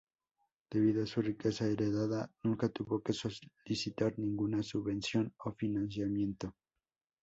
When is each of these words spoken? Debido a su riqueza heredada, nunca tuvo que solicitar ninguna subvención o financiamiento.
Debido 0.71 1.03
a 1.03 1.05
su 1.05 1.21
riqueza 1.21 1.67
heredada, 1.67 2.27
nunca 2.41 2.69
tuvo 2.69 3.03
que 3.03 3.13
solicitar 3.13 4.17
ninguna 4.17 4.63
subvención 4.63 5.31
o 5.45 5.51
financiamiento. 5.51 6.55